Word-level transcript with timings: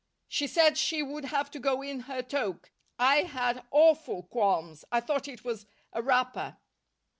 "She 0.27 0.47
said 0.47 0.79
she 0.79 1.03
would 1.03 1.25
have 1.25 1.51
to 1.51 1.59
go 1.59 1.83
in 1.83 1.99
her 2.11 2.23
toque. 2.23 2.71
I 2.97 3.17
had 3.17 3.67
awful 3.69 4.23
qualms. 4.23 4.83
I 4.91 4.99
thought 4.99 5.27
it 5.27 5.43
was 5.43 5.67
a 5.93 6.01
wrapper." 6.01 6.57